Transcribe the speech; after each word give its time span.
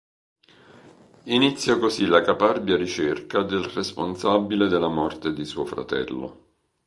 Inizia 1.25 1.77
così 1.77 2.07
la 2.07 2.21
caparbia 2.23 2.75
ricerca 2.75 3.43
del 3.43 3.65
responsabile 3.65 4.67
della 4.67 4.87
morte 4.87 5.31
di 5.31 5.45
suo 5.45 5.63
fratello. 5.63 6.53